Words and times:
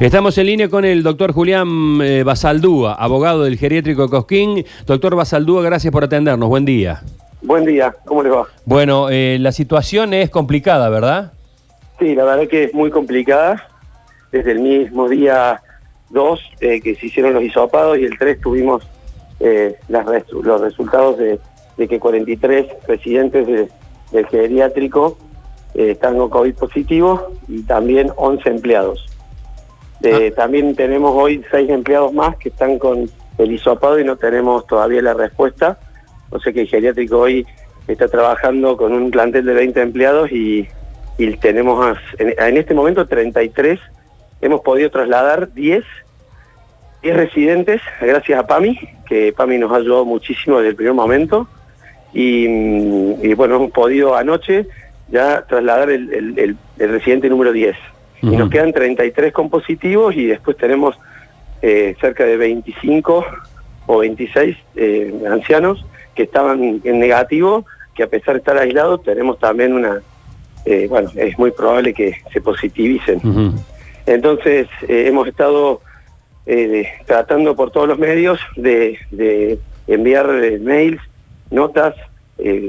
Estamos 0.00 0.36
en 0.38 0.46
línea 0.46 0.68
con 0.68 0.84
el 0.84 1.04
doctor 1.04 1.30
Julián 1.32 2.00
eh, 2.02 2.24
Basaldúa, 2.24 2.94
abogado 2.94 3.44
del 3.44 3.56
geriátrico 3.56 4.10
Cosquín. 4.10 4.64
Doctor 4.86 5.14
Basaldúa, 5.14 5.62
gracias 5.62 5.92
por 5.92 6.02
atendernos. 6.02 6.48
Buen 6.48 6.64
día. 6.64 7.00
Buen 7.42 7.64
día, 7.64 7.94
¿cómo 8.04 8.24
les 8.24 8.32
va? 8.32 8.44
Bueno, 8.64 9.08
eh, 9.08 9.36
la 9.38 9.52
situación 9.52 10.12
es 10.12 10.30
complicada, 10.30 10.88
¿verdad? 10.88 11.30
Sí, 12.00 12.12
la 12.16 12.24
verdad 12.24 12.48
que 12.48 12.64
es 12.64 12.74
muy 12.74 12.90
complicada. 12.90 13.68
Desde 14.32 14.50
el 14.50 14.58
mismo 14.58 15.08
día 15.08 15.62
2 16.10 16.40
eh, 16.60 16.80
que 16.80 16.96
se 16.96 17.06
hicieron 17.06 17.32
los 17.32 17.44
hisopados 17.44 17.96
y 17.96 18.02
el 18.04 18.18
3 18.18 18.40
tuvimos 18.40 18.82
eh, 19.38 19.76
las 19.86 20.04
los 20.32 20.60
resultados 20.60 21.18
de, 21.18 21.38
de 21.76 21.86
que 21.86 22.00
43 22.00 22.66
residentes 22.88 23.46
de- 23.46 23.68
del 24.10 24.26
geriátrico 24.26 25.16
están 25.72 26.18
con 26.18 26.30
COVID 26.30 26.54
positivo 26.54 27.28
y 27.46 27.62
también 27.62 28.10
11 28.16 28.48
empleados. 28.48 29.06
Eh, 30.04 30.30
También 30.32 30.74
tenemos 30.74 31.12
hoy 31.14 31.42
6 31.50 31.70
empleados 31.70 32.12
más 32.12 32.36
que 32.36 32.50
están 32.50 32.78
con 32.78 33.08
el 33.38 33.52
hisopado 33.52 33.98
y 33.98 34.04
no 34.04 34.16
tenemos 34.16 34.66
todavía 34.66 35.00
la 35.02 35.14
respuesta. 35.14 35.78
O 36.30 36.38
sea 36.38 36.52
que 36.52 36.62
el 36.62 36.68
geriátrico 36.68 37.18
hoy 37.18 37.46
está 37.88 38.08
trabajando 38.08 38.76
con 38.76 38.92
un 38.92 39.10
plantel 39.10 39.46
de 39.46 39.54
20 39.54 39.80
empleados 39.80 40.32
y, 40.32 40.68
tenemos 41.40 41.96
en, 42.18 42.56
este 42.56 42.74
momento 42.74 43.06
33. 43.06 43.80
Hemos 44.40 44.60
podido 44.62 44.90
trasladar 44.90 45.52
10, 45.52 45.84
10 47.02 47.16
residentes 47.16 47.80
gracias 48.00 48.38
a 48.38 48.46
PAMI, 48.46 48.78
que 49.06 49.32
PAMI 49.32 49.58
nos 49.58 49.72
ha 49.72 49.76
ayudado 49.76 50.04
muchísimo 50.04 50.58
desde 50.58 50.70
el 50.70 50.76
primer 50.76 50.94
momento. 50.94 51.46
Y, 52.12 52.48
mm, 52.48 53.24
y 53.24 53.34
bueno, 53.34 53.56
hemos 53.56 53.70
podido 53.70 54.16
anoche 54.16 54.66
ya 55.08 55.42
trasladar 55.46 55.90
el 55.90 56.56
residente 56.78 57.28
número 57.28 57.52
10. 57.52 57.76
Y 58.32 58.36
nos 58.36 58.50
quedan 58.50 58.72
33 58.72 59.32
con 59.32 59.50
positivos 59.50 60.14
y 60.16 60.26
después 60.26 60.56
tenemos 60.56 60.98
eh, 61.62 61.94
cerca 62.00 62.24
de 62.24 62.36
25 62.36 63.24
o 63.86 63.98
26 63.98 64.56
eh, 64.76 65.14
ancianos 65.30 65.84
que 66.14 66.22
estaban 66.24 66.80
en 66.84 66.98
negativo, 66.98 67.64
que 67.94 68.02
a 68.02 68.06
pesar 68.06 68.34
de 68.34 68.38
estar 68.38 68.56
aislados 68.58 69.02
tenemos 69.02 69.38
también 69.38 69.72
una, 69.74 70.00
eh, 70.64 70.86
bueno, 70.88 71.10
es 71.16 71.38
muy 71.38 71.50
probable 71.50 71.92
que 71.94 72.16
se 72.32 72.40
positivicen. 72.40 73.20
Entonces 74.06 74.68
hemos 74.88 75.26
estado 75.28 75.80
tratando 77.06 77.56
por 77.56 77.70
todos 77.70 77.88
los 77.88 77.98
medios 77.98 78.38
de, 78.56 78.98
de 79.10 79.58
enviar 79.86 80.28
mails, 80.60 81.00
notas, 81.50 81.94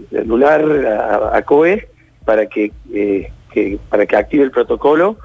celular 0.09 0.63
a, 0.87 1.37
a 1.37 1.41
COE 1.43 1.87
para 2.23 2.45
que, 2.47 2.71
que- 2.91 3.31
para 3.89 4.05
que 4.05 4.15
active 4.17 4.43
el 4.43 4.51
protocolo, 4.51 5.17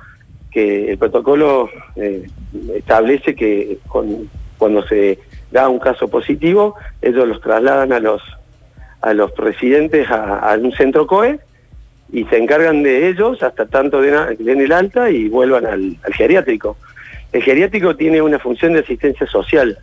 que 0.51 0.91
el 0.93 0.99
protocolo 0.99 1.69
eh, 1.97 2.27
establece 2.75 3.35
que 3.35 3.79
con- 3.89 4.29
cuando 4.59 4.87
se 4.87 5.19
da 5.51 5.69
un 5.69 5.79
caso 5.79 6.09
positivo, 6.09 6.75
ellos 7.03 7.27
los 7.27 7.41
trasladan 7.41 7.93
a 7.93 8.01
los 8.01 8.23
a 9.03 9.15
los 9.15 9.35
residentes 9.37 10.11
a, 10.11 10.39
a 10.53 10.57
un 10.59 10.73
centro 10.73 11.07
COE 11.07 11.39
y 12.13 12.25
se 12.25 12.37
encargan 12.37 12.83
de 12.83 13.09
ellos 13.09 13.43
hasta 13.43 13.65
tanto 13.67 14.03
den, 14.03 14.15
den 14.39 14.61
el 14.61 14.73
alta 14.73 15.09
y 15.11 15.29
vuelvan 15.29 15.65
al, 15.65 15.97
al 16.03 16.13
geriátrico. 16.15 16.77
El 17.33 17.43
geriátrico 17.43 17.97
tiene 17.97 18.21
una 18.21 18.39
función 18.39 18.73
de 18.75 18.81
asistencia 18.81 19.27
social. 19.27 19.79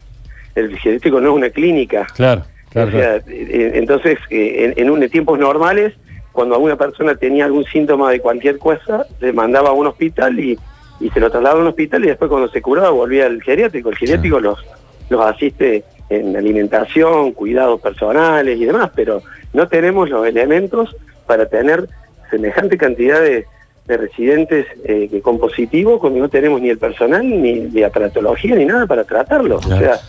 El 0.54 0.78
geriátrico 0.78 1.20
no 1.22 1.30
es 1.30 1.36
una 1.36 1.50
clínica. 1.50 2.06
Claro, 2.16 2.44
claro. 2.70 2.90
O 2.90 2.92
sea, 2.92 3.20
claro. 3.22 3.24
eh, 3.30 3.72
entonces, 3.76 4.20
eh, 4.30 4.74
en, 4.76 4.88
en 4.88 5.02
en 5.02 5.10
tiempos 5.10 5.40
normales, 5.40 5.94
cuando 6.38 6.54
alguna 6.54 6.76
persona 6.76 7.16
tenía 7.16 7.46
algún 7.46 7.64
síntoma 7.66 8.12
de 8.12 8.20
cualquier 8.20 8.60
cosa, 8.60 9.08
se 9.20 9.34
mandaba 9.34 9.70
a 9.70 9.72
un 9.72 9.88
hospital 9.88 10.40
y, 10.40 10.56
y 11.00 11.10
se 11.10 11.20
lo 11.20 11.32
trasladaba 11.32 11.62
a 11.62 11.64
un 11.64 11.70
hospital 11.70 12.06
y 12.06 12.10
después 12.10 12.30
cuando 12.30 12.48
se 12.50 12.62
curaba 12.62 12.92
volvía 12.92 13.26
al 13.26 13.42
geriátrico. 13.42 13.90
El 13.90 13.98
geriátrico 13.98 14.40
los, 14.40 14.64
los 15.10 15.20
asiste 15.26 15.84
en 16.10 16.38
alimentación, 16.38 17.32
cuidados 17.32 17.82
personales 17.82 18.56
y 18.60 18.66
demás, 18.66 18.92
pero 18.96 19.24
no 19.52 19.68
tenemos 19.68 20.12
los 20.12 20.28
elementos 20.28 20.96
para 21.26 21.48
tener 21.48 21.90
semejante 22.30 22.78
cantidad 22.78 23.20
de, 23.20 23.48
de 23.88 23.98
residentes 23.98 24.68
eh, 24.86 25.08
que 25.10 25.20
con 25.22 25.40
positivo, 25.40 26.00
cuando 26.00 26.20
no 26.20 26.30
tenemos 26.30 26.62
ni 26.62 26.70
el 26.70 26.78
personal, 26.78 27.28
ni, 27.28 27.54
ni 27.62 27.82
aparatología, 27.82 28.54
ni 28.56 28.66
nada 28.66 28.86
para 28.86 29.04
tratarlos. 29.06 29.66
Claro. 29.66 29.76
O 29.76 29.80
sea, 29.86 30.00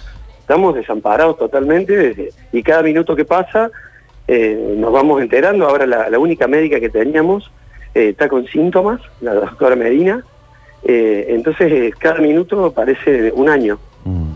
estamos 0.41 0.75
desamparados 0.75 1.39
totalmente 1.39 1.97
desde- 1.97 2.33
y 2.53 2.63
cada 2.63 2.83
minuto 2.83 3.17
que 3.17 3.25
pasa 3.25 3.71
eh, 4.29 4.75
nos 4.77 4.93
vamos 4.93 5.21
enterando. 5.21 5.67
Ahora 5.67 5.87
la, 5.87 6.11
la 6.11 6.19
única 6.19 6.47
médica 6.47 6.79
que 6.79 6.89
teníamos 6.89 7.51
eh, 7.95 8.11
está 8.11 8.29
con 8.29 8.47
síntomas, 8.47 9.01
la 9.21 9.35
doctora 9.35 9.75
Medina. 9.75 10.25
Eh, 10.85 11.27
entonces 11.31 11.95
cada 11.97 12.21
minuto 12.21 12.73
parece 12.73 13.33
un 13.33 13.49
año. 13.49 13.79
Mm. 14.05 14.33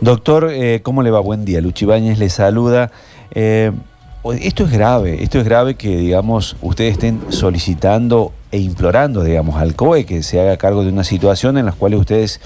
Doctor, 0.00 0.50
¿cómo 0.82 1.02
le 1.02 1.10
va? 1.10 1.20
Buen 1.20 1.44
día. 1.44 1.60
Luchi 1.60 1.84
Báñez 1.84 2.18
le 2.18 2.30
saluda. 2.30 2.90
Esto 3.32 4.64
es 4.64 4.72
grave, 4.72 5.22
esto 5.22 5.38
es 5.38 5.44
grave 5.44 5.76
que, 5.76 5.96
digamos, 5.96 6.56
ustedes 6.60 6.92
estén 6.92 7.20
solicitando 7.30 8.32
e 8.50 8.58
implorando, 8.58 9.22
digamos, 9.22 9.56
al 9.56 9.74
COE 9.74 10.04
que 10.04 10.22
se 10.22 10.40
haga 10.40 10.56
cargo 10.56 10.82
de 10.82 10.90
una 10.90 11.04
situación 11.04 11.58
en 11.58 11.66
la 11.66 11.72
cual 11.72 11.94
ustedes 11.94 12.40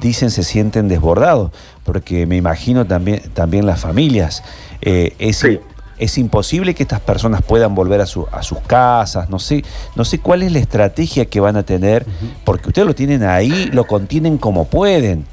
dicen 0.00 0.30
se 0.30 0.42
sienten 0.42 0.88
desbordados, 0.88 1.50
porque 1.84 2.26
me 2.26 2.36
imagino 2.36 2.86
también, 2.86 3.20
también 3.34 3.66
las 3.66 3.80
familias. 3.80 4.42
Eh, 4.80 5.14
es, 5.18 5.38
Sí. 5.38 5.60
Es 5.98 6.16
imposible 6.18 6.74
que 6.74 6.82
estas 6.82 7.00
personas 7.00 7.42
puedan 7.42 7.74
volver 7.74 8.00
a, 8.00 8.06
su- 8.06 8.26
a 8.32 8.42
sus 8.42 8.60
casas, 8.60 9.28
no 9.30 9.38
sé, 9.38 9.64
no 9.96 10.04
sé 10.04 10.20
cuál 10.20 10.42
es 10.42 10.52
la 10.52 10.58
estrategia 10.58 11.24
que 11.26 11.40
van 11.40 11.56
a 11.56 11.62
tener, 11.62 12.04
porque 12.44 12.68
ustedes 12.68 12.86
lo 12.86 12.94
tienen 12.94 13.22
ahí, 13.24 13.66
lo 13.72 13.84
contienen 13.86 14.38
como 14.38 14.68
pueden, 14.68 15.24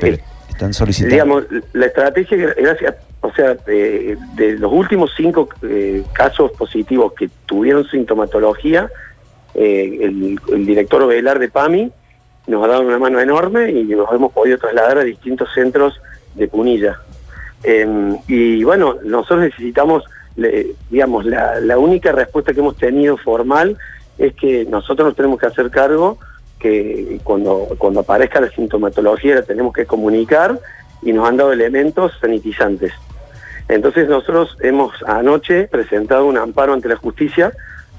pero 0.00 0.16
Sí. 0.16 0.22
están 0.50 0.74
solicitando. 0.74 1.14
Digamos, 1.14 1.44
la 1.72 1.86
estrategia, 1.86 2.54
gracias, 2.58 2.94
o 3.22 3.32
sea, 3.32 3.54
de, 3.54 4.16
de 4.34 4.52
los 4.58 4.72
últimos 4.72 5.10
cinco 5.16 5.48
eh, 5.62 6.02
casos 6.12 6.50
positivos 6.52 7.12
que 7.12 7.30
tuvieron 7.46 7.86
sintomatología, 7.88 8.88
eh, 9.54 9.98
el, 10.02 10.38
el 10.52 10.66
director 10.66 11.06
Velar 11.06 11.38
de 11.38 11.48
PAMI 11.48 11.90
nos 12.46 12.64
ha 12.64 12.68
dado 12.68 12.82
una 12.82 12.98
mano 12.98 13.20
enorme 13.20 13.70
y 13.70 13.84
nos 13.84 14.10
hemos 14.12 14.32
podido 14.32 14.58
trasladar 14.58 14.98
a 14.98 15.04
distintos 15.04 15.48
centros 15.54 16.00
de 16.34 16.48
Punilla. 16.48 16.98
Eh, 17.62 18.16
y 18.26 18.64
bueno, 18.64 18.96
nosotros 19.04 19.40
necesitamos, 19.40 20.04
digamos, 20.90 21.24
la, 21.26 21.78
única 21.78 22.12
respuesta 22.12 22.52
que 22.52 22.60
hemos 22.60 22.76
tenido 22.76 23.16
formal 23.16 23.76
es 24.18 24.34
que 24.34 24.64
nosotros 24.64 25.08
nos 25.08 25.16
tenemos 25.16 25.38
que 25.38 25.46
hacer 25.46 25.70
cargo 25.70 26.18
que 26.58 27.20
cuando, 27.24 27.68
cuando 27.78 28.00
aparezca 28.00 28.40
la 28.40 28.50
sintomatología 28.50 29.36
la 29.36 29.42
tenemos 29.42 29.72
que 29.72 29.86
comunicar 29.86 30.60
y 31.02 31.12
nos 31.12 31.26
han 31.28 31.38
dado 31.38 31.52
elementos 31.52 32.12
sanitizantes. 32.20 32.92
Entonces 33.68 34.08
nosotros 34.08 34.56
hemos 34.60 34.92
anoche 35.06 35.68
presentado 35.68 36.26
un 36.26 36.36
amparo 36.36 36.72
ante 36.72 36.88
la 36.88 36.96
justicia 36.96 37.52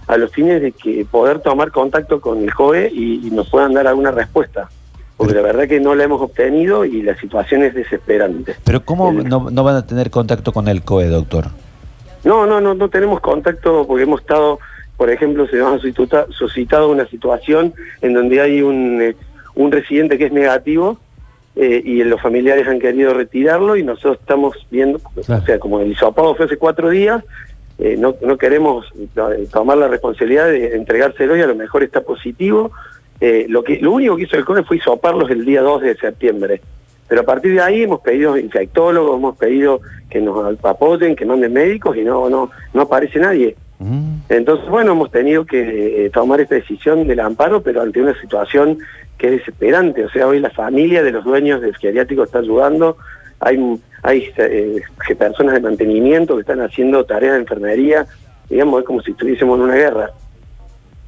a 0.07 0.17
los 0.17 0.31
fines 0.31 0.61
de 0.61 0.73
que 0.73 1.05
poder 1.09 1.39
tomar 1.39 1.71
contacto 1.71 2.19
con 2.19 2.43
el 2.43 2.51
JOE 2.51 2.91
y, 2.93 3.27
y 3.27 3.31
nos 3.31 3.49
puedan 3.49 3.73
dar 3.73 3.87
alguna 3.87 4.11
respuesta. 4.11 4.69
Porque 5.21 5.35
la 5.35 5.41
verdad 5.43 5.67
que 5.67 5.79
no 5.79 5.93
la 5.95 6.03
hemos 6.05 6.21
obtenido 6.21 6.83
y 6.85 7.01
la 7.03 7.15
situación 7.15 7.63
es 7.63 7.73
desesperante. 7.75 8.55
Pero 8.63 8.83
¿cómo 8.83 9.09
El- 9.11 9.27
no, 9.29 9.49
no 9.51 9.63
van 9.63 9.75
a 9.75 9.85
tener 9.85 10.09
contacto 10.09 10.51
con 10.51 10.67
el 10.67 10.81
COE, 10.83 11.07
doctor? 11.07 11.45
No, 12.23 12.45
no, 12.45 12.59
no, 12.61 12.73
no 12.73 12.89
tenemos 12.89 13.19
contacto 13.19 13.85
porque 13.87 14.03
hemos 14.03 14.21
estado, 14.21 14.59
por 14.97 15.09
ejemplo, 15.09 15.47
se 15.47 15.57
nos 15.57 15.73
ha 15.75 15.79
suscita- 15.79 16.25
suscitado 16.31 16.89
una 16.89 17.05
situación 17.07 17.73
en 18.01 18.13
donde 18.13 18.41
hay 18.41 18.61
un, 18.61 19.01
eh, 19.01 19.15
un 19.55 19.71
residente 19.71 20.17
que 20.17 20.25
es 20.25 20.31
negativo 20.31 20.97
eh, 21.55 21.81
y 21.83 22.03
los 22.03 22.21
familiares 22.21 22.67
han 22.67 22.79
querido 22.79 23.13
retirarlo 23.13 23.75
y 23.75 23.83
nosotros 23.83 24.17
estamos 24.21 24.55
viendo, 24.71 24.99
Claro. 25.25 25.41
o 25.43 25.45
sea, 25.45 25.59
como 25.59 25.79
el 25.81 25.91
hisopado 25.91 26.33
fue 26.35 26.45
hace 26.45 26.57
cuatro 26.57 26.89
días, 26.89 27.23
eh, 27.79 27.95
no, 27.97 28.15
no 28.25 28.37
queremos 28.37 28.85
tomar 29.51 29.77
la 29.77 29.87
responsabilidad 29.87 30.45
de 30.45 30.75
entregárselo 30.75 31.35
y 31.35 31.41
a 31.41 31.47
lo 31.47 31.55
mejor 31.55 31.83
está 31.83 32.01
positivo. 32.01 32.71
Eh, 33.21 33.45
lo, 33.47 33.63
que, 33.63 33.77
lo 33.79 33.91
único 33.91 34.15
que 34.15 34.23
hizo 34.23 34.35
el 34.35 34.43
CONE 34.43 34.63
fue 34.63 34.77
hisoparlos 34.77 35.29
el 35.29 35.45
día 35.45 35.61
2 35.61 35.83
de 35.83 35.95
septiembre. 35.95 36.59
Pero 37.07 37.21
a 37.21 37.25
partir 37.25 37.53
de 37.53 37.61
ahí 37.61 37.83
hemos 37.83 38.01
pedido 38.01 38.35
infectólogos, 38.35 39.17
hemos 39.17 39.37
pedido 39.37 39.81
que 40.09 40.19
nos 40.19 40.57
apoyen, 40.65 41.15
que 41.15 41.25
manden 41.25 41.53
médicos 41.53 41.95
y 41.97 42.01
no, 42.01 42.29
no, 42.29 42.49
no 42.73 42.81
aparece 42.81 43.19
nadie. 43.19 43.55
Mm. 43.79 44.21
Entonces, 44.29 44.67
bueno, 44.69 44.93
hemos 44.93 45.11
tenido 45.11 45.45
que 45.45 46.05
eh, 46.05 46.09
tomar 46.09 46.41
esta 46.41 46.55
decisión 46.55 47.05
del 47.07 47.19
amparo, 47.19 47.61
pero 47.61 47.81
ante 47.81 48.01
una 48.01 48.19
situación 48.19 48.79
que 49.17 49.27
es 49.27 49.31
desesperante. 49.39 50.03
O 50.03 50.09
sea, 50.09 50.27
hoy 50.27 50.39
la 50.39 50.49
familia 50.49 51.03
de 51.03 51.11
los 51.11 51.23
dueños 51.23 51.61
del 51.61 51.75
geriátrico 51.75 52.23
está 52.23 52.39
ayudando, 52.39 52.97
hay, 53.39 53.79
hay 54.01 54.31
eh, 54.37 54.81
personas 55.15 55.53
de 55.53 55.59
mantenimiento 55.61 56.35
que 56.35 56.41
están 56.41 56.61
haciendo 56.61 57.05
tareas 57.05 57.33
de 57.33 57.41
enfermería, 57.41 58.07
digamos, 58.49 58.79
es 58.79 58.85
como 58.85 59.01
si 59.01 59.11
estuviésemos 59.11 59.59
en 59.59 59.65
una 59.65 59.75
guerra. 59.75 60.11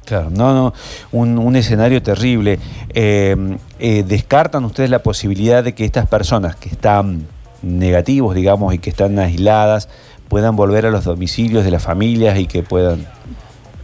Claro, 0.04 0.30
no, 0.30 0.54
no, 0.54 0.74
un, 1.12 1.38
un 1.38 1.56
escenario 1.56 2.02
terrible. 2.02 2.58
Eh, 2.92 3.36
eh, 3.78 4.04
¿Descartan 4.06 4.64
ustedes 4.64 4.90
la 4.90 5.02
posibilidad 5.02 5.64
de 5.64 5.74
que 5.74 5.84
estas 5.84 6.06
personas 6.06 6.56
que 6.56 6.68
están 6.68 7.26
negativos, 7.62 8.34
digamos, 8.34 8.74
y 8.74 8.78
que 8.78 8.90
están 8.90 9.18
aisladas, 9.18 9.88
puedan 10.28 10.56
volver 10.56 10.86
a 10.86 10.90
los 10.90 11.04
domicilios 11.04 11.64
de 11.64 11.70
las 11.70 11.82
familias 11.82 12.38
y 12.38 12.46
que 12.46 12.62
puedan 12.62 13.06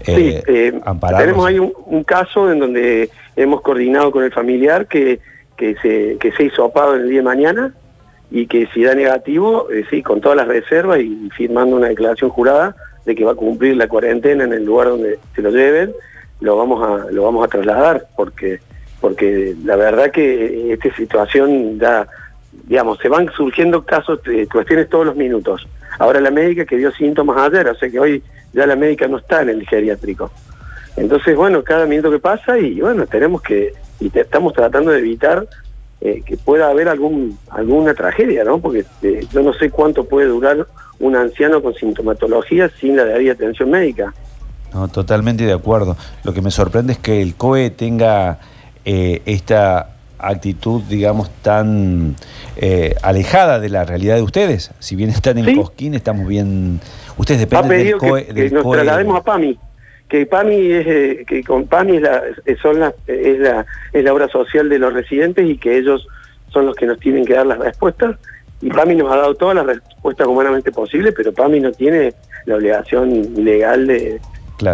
Sí, 0.05 0.13
eh, 0.13 0.43
eh, 0.47 0.81
ampararlos? 0.85 1.27
tenemos 1.27 1.47
ahí 1.47 1.59
un, 1.59 1.73
un 1.87 2.05
caso 2.05 2.51
en 2.51 2.59
donde 2.59 3.11
hemos 3.37 3.61
coordinado 3.61 4.11
con 4.11 4.25
el 4.25 4.33
familiar 4.33 4.87
que, 4.87 5.21
que, 5.57 5.77
se, 5.83 6.17
que 6.19 6.33
se 6.33 6.45
hizo 6.45 6.65
opado 6.65 6.97
en 6.97 7.03
el 7.03 7.09
día 7.09 7.19
de 7.19 7.25
mañana 7.25 7.75
y 8.31 8.47
que 8.47 8.67
si 8.73 8.83
da 8.83 8.95
negativo, 8.95 9.71
eh, 9.71 9.85
sí, 9.91 10.03
con 10.03 10.21
todas 10.21 10.37
las 10.37 10.49
reservas 10.49 11.01
y 11.01 11.29
firmando 11.37 11.77
una 11.77 11.89
declaración 11.89 12.31
jurada 12.31 12.77
de 13.05 13.15
que 13.15 13.25
va 13.25 13.33
a 13.33 13.37
cumplir 13.37 13.77
la 13.77 13.89
cuarentena 13.89 14.45
en 14.45 14.53
el 14.53 14.65
lugar 14.65 14.89
donde 14.89 15.19
se 15.35 15.43
lo 15.43 15.51
lleven, 15.51 15.93
lo 16.41 16.57
vamos 16.57 16.83
a, 16.87 17.11
lo 17.11 17.25
vamos 17.25 17.45
a 17.45 17.49
trasladar, 17.49 18.07
porque, 18.17 18.61
porque 19.01 19.55
la 19.65 19.77
verdad 19.77 20.11
que 20.11 20.73
esta 20.73 20.95
situación 20.95 21.79
da, 21.79 22.09
digamos, 22.65 22.99
se 22.99 23.09
van 23.09 23.31
surgiendo 23.33 23.85
casos, 23.85 24.23
de 24.23 24.47
cuestiones 24.49 24.89
todos 24.89 25.07
los 25.07 25.17
minutos. 25.17 25.67
Ahora 25.99 26.21
la 26.21 26.31
médica 26.31 26.65
que 26.65 26.77
dio 26.77 26.91
síntomas 26.93 27.37
ayer, 27.39 27.69
o 27.69 27.75
sea 27.75 27.91
que 27.91 28.01
hoy 28.01 28.23
ya 28.53 28.67
la 28.67 28.77
médica 28.77 29.07
no 29.07 29.19
está 29.19 29.43
en 29.43 29.51
el 29.51 29.67
geriátrico. 29.67 30.31
Entonces, 30.97 31.37
bueno, 31.37 31.63
cada 31.63 31.87
minuto 31.87 32.11
que 32.11 32.19
pasa 32.19 32.59
y 32.59 32.81
bueno, 32.81 33.07
tenemos 33.07 33.43
que, 33.43 33.73
y 34.01 34.11
estamos 34.19 34.53
tratando 34.53 34.91
de 34.91 34.99
evitar 34.99 35.47
eh, 36.01 36.23
que 36.25 36.37
pueda 36.37 36.69
haber 36.69 36.89
algún 36.89 37.39
alguna 37.51 37.95
tragedia, 37.95 38.43
¿no? 38.43 38.59
Porque 38.59 38.85
eh, 39.03 39.27
yo 39.31 39.43
no 39.43 39.53
sé 39.53 39.71
cuánto 39.71 40.05
puede 40.05 40.29
durar 40.29 40.67
un 41.01 41.17
anciano 41.17 41.63
con 41.63 41.75
sintomatología 41.75 42.71
sin 42.81 42.97
la 42.97 43.05
debida 43.05 43.33
atención 43.33 43.71
médica. 43.71 44.15
No, 44.73 44.89
totalmente 44.89 45.45
de 45.45 45.53
acuerdo. 45.53 45.97
Lo 46.23 46.33
que 46.33 46.43
me 46.43 46.51
sorprende 46.51 46.93
es 46.93 46.99
que 46.99 47.21
el 47.21 47.35
COE 47.35 47.71
tenga 47.71 48.39
eh, 48.85 49.21
esta 49.27 49.97
actitud, 50.19 50.83
digamos, 50.83 51.31
tan 51.43 52.15
alejada 53.03 53.59
de 53.59 53.71
la 53.71 53.85
realidad 53.85 54.17
de 54.17 54.23
ustedes. 54.23 54.71
Si 54.79 54.95
bien 54.95 55.11
están 55.11 55.39
en 55.39 55.57
Cosquín, 55.57 55.95
estamos 55.95 56.29
bien... 56.29 56.81
Ustedes 57.17 57.41
dependen 57.41 57.85
del 57.85 57.97
COE. 57.97 58.27
Que, 58.27 58.35
que 58.35 58.51
nos 58.51 58.71
traslademos 58.71 59.19
a 59.19 59.25
PAMI 59.25 59.59
que 60.11 60.27
PAMI 60.27 60.73
es, 60.73 60.87
eh, 60.87 61.25
que 61.27 61.43
con 61.45 61.67
PAMI 61.67 61.97
es 61.97 62.03
la, 62.03 62.23
son 62.61 62.81
la, 62.81 62.93
es, 63.07 63.39
la, 63.39 63.65
es 63.93 64.05
la 64.05 64.13
obra 64.13 64.29
social 64.29 64.69
de 64.69 64.79
los 64.79 64.93
residentes 64.93 65.49
y 65.49 65.57
que 65.57 65.79
ellos 65.79 66.07
son 66.53 66.67
los 66.67 66.75
que 66.75 66.85
nos 66.85 66.99
tienen 66.99 67.25
que 67.25 67.35
dar 67.35 67.47
las 67.47 67.59
respuestas 67.59 68.17
y 68.63 68.71
PAMI 68.71 68.95
nos 68.97 69.11
ha 69.13 69.17
dado 69.17 69.35
todas 69.35 69.57
las 69.57 69.67
respuestas 69.67 70.27
humanamente 70.27 70.71
posibles, 70.71 71.15
pero 71.17 71.33
PAMI 71.33 71.61
no 71.61 71.73
tiene 71.73 72.15
la 72.47 72.57
obligación 72.57 73.45
legal 73.45 73.87
de 73.87 74.21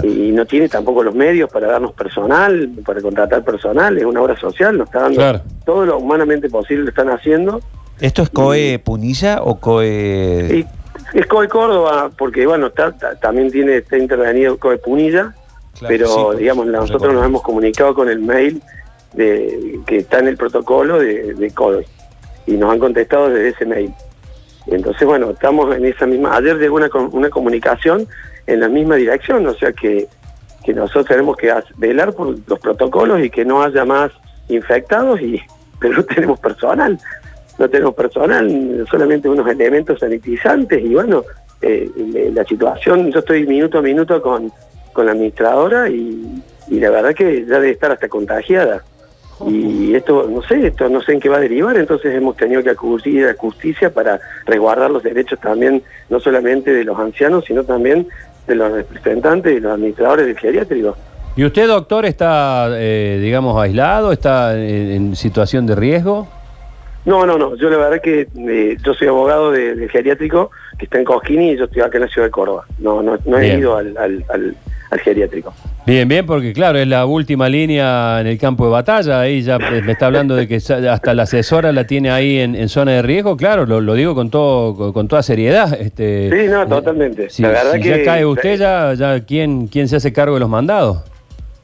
y 0.02 0.32
no 0.32 0.44
tiene 0.46 0.68
tampoco 0.68 1.04
los 1.04 1.14
medios 1.14 1.48
para 1.48 1.68
darnos 1.68 1.92
personal, 1.92 2.70
para 2.84 3.00
contratar 3.00 3.44
personal, 3.44 3.96
es 3.96 4.04
una 4.04 4.20
obra 4.20 4.36
social, 4.36 4.76
nos 4.76 4.88
está 4.88 5.02
dando 5.02 5.42
todo 5.64 5.86
lo 5.86 5.98
humanamente 5.98 6.48
posible, 6.50 6.82
lo 6.82 6.88
están 6.88 7.08
haciendo. 7.10 7.60
¿Esto 8.00 8.22
es 8.22 8.30
COE 8.30 8.80
Punilla 8.80 9.42
o 9.42 9.60
COE...? 9.60 10.66
Es 11.14 11.26
COE 11.26 11.46
Córdoba, 11.48 12.10
porque 12.18 12.46
bueno, 12.46 12.66
está, 12.66 12.92
también 13.20 13.50
tiene 13.50 13.76
está 13.76 13.96
intervenido 13.96 14.58
COE 14.58 14.78
Punilla, 14.78 15.34
pero 15.86 16.32
digamos, 16.34 16.66
nosotros 16.66 17.14
nos 17.14 17.24
hemos 17.24 17.42
comunicado 17.42 17.94
con 17.94 18.08
el 18.08 18.18
mail 18.18 18.60
de 19.12 19.78
que 19.86 19.98
está 19.98 20.18
en 20.18 20.28
el 20.28 20.36
protocolo 20.36 20.98
de, 20.98 21.34
de 21.34 21.50
COE 21.52 21.86
y 22.46 22.52
nos 22.52 22.72
han 22.72 22.78
contestado 22.78 23.28
desde 23.28 23.48
ese 23.48 23.66
mail. 23.66 23.92
Entonces, 24.66 25.06
bueno, 25.06 25.30
estamos 25.30 25.74
en 25.76 25.84
esa 25.84 26.06
misma... 26.06 26.36
Ayer 26.36 26.58
llegó 26.58 26.76
una, 26.76 27.30
comunicación 27.30 28.06
en 28.46 28.60
la 28.60 28.68
misma 28.68 28.96
dirección, 28.96 29.46
o 29.46 29.54
sea 29.54 29.72
que, 29.72 30.08
que 30.64 30.74
nosotros 30.74 31.06
tenemos 31.06 31.36
que 31.36 31.52
velar 31.76 32.12
por 32.12 32.36
los 32.46 32.58
protocolos 32.58 33.22
y 33.22 33.30
que 33.30 33.44
no 33.44 33.62
haya 33.62 33.84
más 33.84 34.10
infectados, 34.48 35.20
y 35.20 35.40
pero 35.80 35.98
no 35.98 36.04
tenemos 36.04 36.40
personal 36.40 36.98
no 37.58 37.68
tenemos 37.68 37.94
personal, 37.94 38.86
solamente 38.90 39.28
unos 39.28 39.48
elementos 39.48 40.00
sanitizantes 40.00 40.84
y 40.84 40.94
bueno, 40.94 41.24
eh, 41.62 41.90
la 42.34 42.44
situación, 42.44 43.10
yo 43.10 43.20
estoy 43.20 43.46
minuto 43.46 43.78
a 43.78 43.82
minuto 43.82 44.20
con, 44.20 44.52
con 44.92 45.06
la 45.06 45.12
administradora 45.12 45.88
y, 45.88 46.42
la 46.68 46.90
verdad 46.90 47.14
que 47.14 47.46
ya 47.46 47.60
debe 47.60 47.70
estar 47.70 47.92
hasta 47.92 48.08
contagiada. 48.08 48.82
Y 49.48 49.94
esto, 49.94 50.28
no 50.28 50.42
sé, 50.42 50.68
esto 50.68 50.88
no 50.88 51.00
sé 51.00 51.12
en 51.12 51.20
qué 51.20 51.28
va 51.28 51.36
a 51.36 51.40
derivar, 51.40 51.76
entonces 51.76 52.14
hemos 52.14 52.36
tenido 52.36 52.62
que 52.62 52.70
acudir 52.70 53.26
a 53.26 53.34
justicia 53.34 53.92
para 53.92 54.18
resguardar 54.46 54.90
los 54.90 55.02
derechos 55.02 55.38
también, 55.40 55.82
no 56.08 56.20
solamente 56.20 56.72
de 56.72 56.84
los 56.84 56.98
ancianos, 56.98 57.44
sino 57.44 57.64
también 57.64 58.08
de 58.46 58.54
los 58.54 58.72
representantes 58.72 59.56
y 59.56 59.60
los 59.60 59.72
administradores 59.72 60.26
del 60.26 60.38
geriátrico. 60.38 60.96
¿Y 61.36 61.44
usted, 61.44 61.66
doctor, 61.66 62.06
está, 62.06 62.68
eh, 62.72 63.18
digamos, 63.20 63.60
aislado? 63.60 64.10
¿Está 64.10 64.58
en 64.58 65.14
situación 65.14 65.66
de 65.66 65.74
riesgo? 65.74 66.26
No, 67.04 67.26
no, 67.26 67.36
no. 67.36 67.54
Yo 67.56 67.68
la 67.68 67.76
verdad 67.76 68.00
que 68.00 68.26
eh, 68.36 68.76
yo 68.82 68.94
soy 68.94 69.08
abogado 69.08 69.52
de, 69.52 69.88
geriátrico 69.88 70.50
que 70.78 70.86
está 70.86 70.98
en 70.98 71.04
Cosquini 71.04 71.52
y 71.52 71.56
yo 71.56 71.66
estoy 71.66 71.82
acá 71.82 71.98
en 71.98 72.04
la 72.04 72.08
ciudad 72.08 72.26
de 72.26 72.30
Córdoba. 72.30 72.64
No, 72.78 73.02
no, 73.02 73.18
no 73.26 73.38
he 73.38 73.58
ido 73.58 73.76
al, 73.76 74.56
geriátrico. 75.00 75.54
Bien, 75.86 76.08
bien, 76.08 76.26
porque 76.26 76.52
claro, 76.52 76.78
es 76.78 76.88
la 76.88 77.06
última 77.06 77.48
línea 77.48 78.20
en 78.20 78.26
el 78.26 78.38
campo 78.38 78.64
de 78.64 78.72
batalla. 78.72 79.20
Ahí 79.20 79.42
ya 79.42 79.58
me 79.58 79.92
está 79.92 80.06
hablando 80.06 80.34
de 80.34 80.48
que 80.48 80.56
hasta 80.56 81.14
la 81.14 81.22
asesora 81.22 81.72
la 81.72 81.86
tiene 81.86 82.10
ahí 82.10 82.38
en, 82.38 82.68
zona 82.68 82.92
de 82.92 83.02
riesgo. 83.02 83.36
Claro, 83.36 83.66
lo, 83.66 83.94
digo 83.94 84.14
con 84.14 84.30
todo 84.30 84.92
con 84.92 85.08
toda 85.08 85.22
seriedad. 85.22 85.80
Este, 85.80 86.30
sí, 86.30 86.48
no, 86.48 86.66
totalmente. 86.66 87.30
Si, 87.30 87.42
la 87.42 87.50
verdad 87.50 87.74
que, 87.74 87.88
ya 87.88 88.04
cae 88.04 88.26
usted, 88.26 88.58
ya, 88.58 88.94
ya 88.94 89.20
¿quién, 89.24 89.68
¿quién 89.68 89.88
se 89.88 89.96
hace 89.96 90.12
cargo 90.12 90.34
de 90.34 90.40
los 90.40 90.48
mandados? 90.48 90.98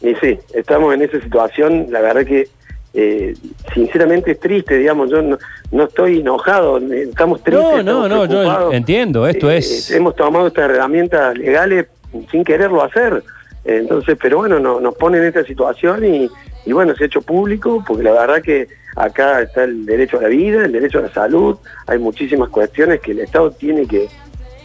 Y 0.01 0.15
sí, 0.17 0.39
estamos 0.55 0.95
en 0.95 1.03
esa 1.03 1.21
situación. 1.21 1.87
La 1.91 2.01
verdad 2.01 2.25
que 2.25 2.49
eh, 2.95 3.35
sinceramente 3.73 4.33
es 4.33 4.41
triste, 4.41 4.77
digamos, 4.77 5.11
yo 5.11 5.23
no, 5.23 5.85
estoy 5.85 6.21
enojado, 6.21 6.79
estamos 6.79 7.43
tristes. 7.43 7.83
No, 7.85 8.07
no, 8.07 8.09
no, 8.09 8.27
yo 8.27 8.73
entiendo, 8.73 9.27
esto 9.27 9.51
eh, 9.51 9.59
es... 9.59 9.91
Hemos 9.91 10.15
tomado 10.15 10.49
estas 10.49 10.69
herramientas 10.69 11.37
legales 11.39 11.87
sin 12.31 12.45
quererlo 12.45 12.83
hacer, 12.83 13.23
entonces, 13.65 14.19
pero 14.21 14.39
bueno, 14.39 14.59
no, 14.59 14.81
nos 14.81 14.95
pone 14.97 15.19
en 15.19 15.25
esta 15.25 15.45
situación 15.45 16.05
y, 16.05 16.31
y 16.65 16.73
bueno, 16.73 16.95
se 16.95 17.05
ha 17.05 17.07
hecho 17.07 17.23
público, 17.23 17.85
porque 17.87 18.03
la 18.03 18.13
verdad 18.13 18.43
que 18.43 18.69
acá 18.97 19.41
está 19.41 19.65
el 19.65 19.87
derecho 19.87 20.19
a 20.19 20.23
la 20.23 20.29
vida, 20.29 20.65
el 20.65 20.73
derecho 20.73 20.99
a 20.99 21.03
la 21.03 21.13
salud, 21.13 21.57
hay 21.87 21.99
muchísimas 21.99 22.49
cuestiones 22.49 23.01
que 23.01 23.13
el 23.13 23.21
Estado 23.21 23.51
tiene 23.51 23.87
que 23.87 24.09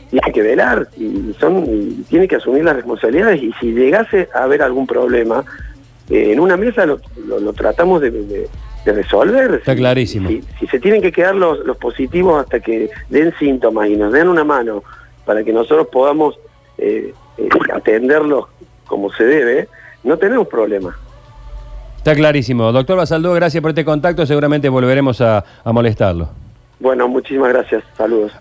tiene 0.10 0.32
que 0.32 0.42
velar 0.42 0.88
y 0.96 1.36
son 1.38 1.66
y 1.68 2.04
tiene 2.10 2.30
que 2.30 2.38
asumir 2.38 2.64
las 2.64 2.78
responsabilidades 2.78 3.44
y 3.44 3.52
si 3.60 3.74
llegase 3.74 4.30
a 4.34 4.44
haber 4.44 4.62
algún 4.62 4.88
problema 4.88 5.44
eh, 6.10 6.32
en 6.32 6.40
una 6.40 6.56
mesa 6.56 6.86
lo, 6.86 7.00
tratamos 7.54 8.02
de, 8.02 8.48
resolver. 8.86 9.56
Está 9.56 9.76
clarísimo. 9.76 10.30
Si, 10.30 10.68
se 10.68 10.80
tienen 10.80 11.02
que 11.02 11.12
quedar 11.12 11.36
los, 11.36 11.60
positivos 11.76 12.42
hasta 12.42 12.62
que 12.62 12.90
den 13.10 13.34
síntomas 13.38 13.90
y 13.90 13.98
nos 13.98 14.14
den 14.14 14.30
una 14.30 14.46
mano 14.46 14.82
para 15.26 15.44
que 15.44 15.52
nosotros 15.52 15.90
podamos 15.92 16.40
eh, 16.78 17.14
eh, 17.38 17.50
atenderlos 17.74 18.45
como 18.86 19.12
se 19.12 19.25
debe, 19.25 19.68
no 20.04 20.18
tenemos 20.18 20.48
problema. 20.48 20.98
Está 21.98 22.16
clarísimo. 22.16 22.72
Doctor 22.72 22.98
Basaldó, 22.98 23.34
gracias 23.34 23.62
por 23.62 23.72
este 23.72 23.84
contacto. 23.84 24.25
Seguramente 24.25 24.69
volveremos 24.69 25.19
a 25.19 25.44
molestarlo. 25.66 26.30
Bueno, 26.79 27.08
muchísimas 27.08 27.50
gracias. 27.50 27.84
Saludos. 27.98 28.32